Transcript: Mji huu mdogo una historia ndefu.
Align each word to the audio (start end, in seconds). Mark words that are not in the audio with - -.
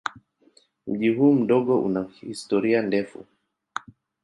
Mji 0.87 1.09
huu 1.09 1.33
mdogo 1.33 1.81
una 1.81 2.07
historia 2.21 2.81
ndefu. 2.81 3.25